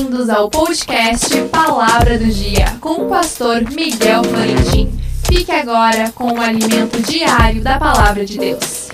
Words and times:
Bem-vindos 0.00 0.30
ao 0.30 0.48
podcast 0.48 1.28
Palavra 1.48 2.18
do 2.18 2.24
Dia 2.24 2.64
com 2.80 3.04
o 3.04 3.08
pastor 3.10 3.60
Miguel 3.70 4.24
Florentin. 4.24 4.90
Fique 5.26 5.52
agora 5.52 6.10
com 6.12 6.32
o 6.32 6.40
alimento 6.40 7.02
diário 7.02 7.62
da 7.62 7.78
Palavra 7.78 8.24
de 8.24 8.38
Deus. 8.38 8.88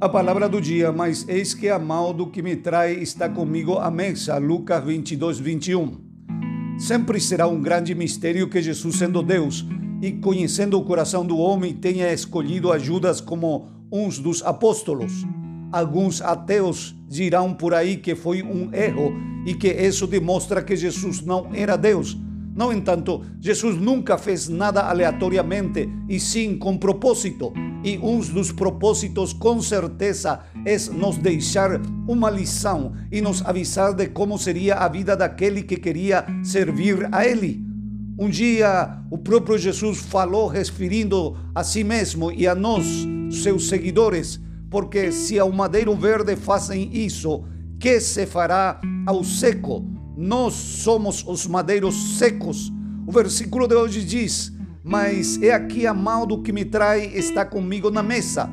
A 0.00 0.08
palavra 0.08 0.48
do 0.48 0.60
dia, 0.60 0.90
mas 0.90 1.24
eis 1.28 1.54
que 1.54 1.68
a 1.68 1.78
mal 1.78 2.12
do 2.12 2.26
que 2.26 2.42
me 2.42 2.56
trai 2.56 2.94
está 2.94 3.28
comigo 3.28 3.78
à 3.78 3.92
mesa. 3.92 4.38
Lucas 4.38 4.84
22, 4.84 5.38
21. 5.38 6.00
Sempre 6.80 7.20
será 7.20 7.46
um 7.46 7.62
grande 7.62 7.94
mistério 7.94 8.50
que 8.50 8.60
Jesus, 8.60 8.96
sendo 8.96 9.22
Deus, 9.22 9.64
e 10.02 10.10
conhecendo 10.10 10.76
o 10.76 10.84
coração 10.84 11.24
do 11.24 11.38
homem, 11.38 11.72
tenha 11.72 12.12
escolhido 12.12 12.72
a 12.72 12.78
Judas 12.78 13.20
como 13.20 13.68
uns 13.90 14.18
dos 14.18 14.42
apóstolos. 14.42 15.24
Alguns 15.70 16.20
ateus 16.20 16.92
dirão 17.08 17.54
por 17.54 17.72
aí 17.72 17.96
que 17.96 18.16
foi 18.16 18.42
um 18.42 18.68
erro 18.74 19.14
e 19.46 19.54
que 19.54 19.68
isso 19.68 20.08
demonstra 20.08 20.60
que 20.60 20.74
Jesus 20.74 21.20
não 21.20 21.50
era 21.54 21.76
Deus. 21.76 22.18
No 22.54 22.72
entanto, 22.72 23.22
Jesus 23.40 23.80
nunca 23.80 24.18
fez 24.18 24.48
nada 24.48 24.82
aleatoriamente 24.82 25.88
e 26.08 26.18
sim 26.18 26.58
com 26.58 26.76
propósito. 26.76 27.52
E 27.84 27.96
um 27.98 28.18
dos 28.18 28.50
propósitos, 28.50 29.32
com 29.32 29.60
certeza, 29.60 30.40
é 30.66 30.76
nos 30.92 31.16
deixar 31.16 31.80
uma 32.08 32.28
lição 32.28 32.92
e 33.10 33.20
nos 33.20 33.40
avisar 33.46 33.94
de 33.94 34.08
como 34.08 34.36
seria 34.36 34.74
a 34.74 34.88
vida 34.88 35.16
daquele 35.16 35.62
que 35.62 35.76
queria 35.76 36.26
servir 36.42 37.08
a 37.12 37.24
Ele. 37.24 37.71
Um 38.18 38.28
dia 38.28 38.98
o 39.10 39.16
próprio 39.16 39.56
Jesus 39.56 40.00
falou 40.00 40.46
referindo 40.46 41.34
a 41.54 41.64
si 41.64 41.82
mesmo 41.82 42.30
e 42.30 42.46
a 42.46 42.54
nós, 42.54 42.84
seus 43.30 43.68
seguidores, 43.68 44.38
porque 44.70 45.10
se 45.10 45.38
ao 45.38 45.50
madeiro 45.50 45.96
verde 45.96 46.36
fazem 46.36 46.90
isso, 46.92 47.44
que 47.80 47.98
se 48.00 48.26
fará 48.26 48.78
ao 49.06 49.24
seco? 49.24 49.84
Nós 50.14 50.52
somos 50.52 51.24
os 51.26 51.46
madeiros 51.46 52.18
secos. 52.18 52.70
O 53.06 53.10
versículo 53.10 53.66
de 53.66 53.74
hoje 53.74 54.04
diz: 54.04 54.52
Mas 54.84 55.40
é 55.42 55.52
aqui 55.52 55.86
a 55.86 55.94
mal 55.94 56.26
do 56.26 56.42
que 56.42 56.52
me 56.52 56.66
trai 56.66 57.06
está 57.14 57.46
comigo 57.46 57.90
na 57.90 58.02
mesa. 58.02 58.48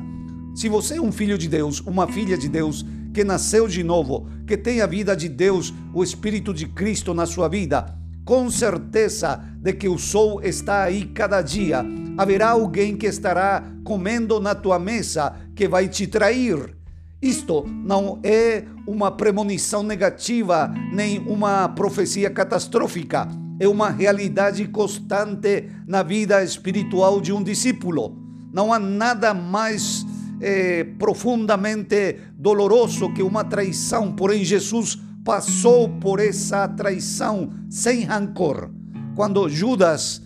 Se 0.54 0.70
você 0.70 0.96
é 0.96 1.00
um 1.00 1.12
filho 1.12 1.36
de 1.36 1.48
Deus, 1.48 1.80
uma 1.80 2.08
filha 2.08 2.36
de 2.36 2.48
Deus, 2.48 2.84
que 3.12 3.22
nasceu 3.22 3.68
de 3.68 3.84
novo, 3.84 4.26
que 4.46 4.56
tem 4.56 4.80
a 4.80 4.86
vida 4.86 5.14
de 5.14 5.28
Deus, 5.28 5.72
o 5.92 6.02
Espírito 6.02 6.54
de 6.54 6.66
Cristo 6.66 7.12
na 7.12 7.26
sua 7.26 7.46
vida, 7.46 7.99
com 8.30 8.48
certeza 8.48 9.42
de 9.60 9.72
que 9.72 9.88
o 9.88 9.98
sol 9.98 10.40
está 10.40 10.84
aí 10.84 11.06
cada 11.06 11.42
dia. 11.42 11.84
Haverá 12.16 12.50
alguém 12.50 12.96
que 12.96 13.06
estará 13.06 13.60
comendo 13.82 14.38
na 14.38 14.54
tua 14.54 14.78
mesa 14.78 15.34
que 15.52 15.66
vai 15.66 15.88
te 15.88 16.06
trair. 16.06 16.76
Isto 17.20 17.66
não 17.66 18.20
é 18.22 18.62
uma 18.86 19.10
premonição 19.10 19.82
negativa 19.82 20.72
nem 20.92 21.18
uma 21.26 21.70
profecia 21.70 22.30
catastrófica. 22.30 23.26
É 23.58 23.66
uma 23.66 23.90
realidade 23.90 24.64
constante 24.68 25.68
na 25.84 26.04
vida 26.04 26.40
espiritual 26.44 27.20
de 27.20 27.32
um 27.32 27.42
discípulo. 27.42 28.16
Não 28.52 28.72
há 28.72 28.78
nada 28.78 29.34
mais 29.34 30.06
eh, 30.40 30.86
profundamente 31.00 32.16
doloroso 32.38 33.12
que 33.12 33.24
uma 33.24 33.42
traição, 33.42 34.12
porém, 34.12 34.44
Jesus 34.44 35.00
passou 35.24 35.88
por 35.88 36.20
essa 36.20 36.66
traição 36.68 37.50
sem 37.68 38.04
rancor. 38.04 38.70
Quando 39.14 39.48
Judas, 39.48 40.22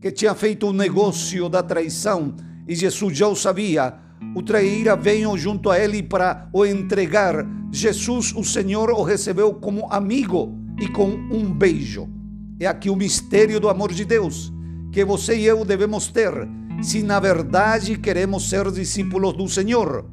que 0.00 0.10
tinha 0.10 0.34
feito 0.34 0.66
o 0.66 0.70
um 0.70 0.72
negócio 0.72 1.48
da 1.48 1.62
traição, 1.62 2.34
e 2.66 2.74
Jesus 2.74 3.16
já 3.16 3.28
o 3.28 3.36
sabia, 3.36 3.94
o 4.34 4.42
traíra 4.42 4.96
veio 4.96 5.36
junto 5.36 5.70
a 5.70 5.78
ele 5.78 6.02
para 6.02 6.48
o 6.52 6.64
entregar. 6.64 7.46
Jesus, 7.72 8.32
o 8.34 8.44
Senhor, 8.44 8.90
o 8.90 9.02
recebeu 9.02 9.54
como 9.54 9.92
amigo 9.92 10.56
e 10.80 10.88
com 10.88 11.08
um 11.08 11.52
beijo. 11.52 12.08
É 12.60 12.66
aqui 12.66 12.88
o 12.88 12.96
mistério 12.96 13.60
do 13.60 13.68
amor 13.68 13.92
de 13.92 14.04
Deus 14.04 14.54
que 14.94 15.04
você 15.04 15.36
e 15.36 15.44
eu 15.44 15.64
devemos 15.64 16.06
ter, 16.06 16.32
se 16.80 17.02
na 17.02 17.18
verdade 17.18 17.98
queremos 17.98 18.48
ser 18.48 18.70
discípulos 18.70 19.32
do 19.32 19.48
Senhor. 19.48 20.08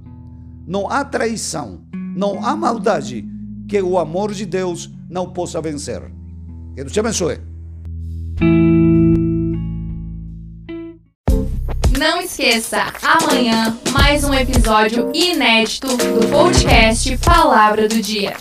Não 0.66 0.90
há 0.90 1.06
traição, 1.06 1.86
não 2.16 2.44
há 2.44 2.56
maldade, 2.56 3.24
que 3.72 3.82
o 3.82 3.98
amor 3.98 4.34
de 4.34 4.46
Deus 4.46 4.90
não 5.10 5.32
possa 5.32 5.62
vencer. 5.62 6.02
Que 6.76 6.82
Deus 6.82 6.92
te 6.92 7.00
abençoe. 7.00 7.40
Não 11.98 12.20
esqueça, 12.20 12.92
amanhã, 13.02 13.78
mais 13.94 14.26
um 14.26 14.34
episódio 14.34 15.10
inédito 15.14 15.88
do 15.88 16.28
podcast 16.30 17.18
Palavra 17.20 17.88
do 17.88 18.02
Dia. 18.02 18.36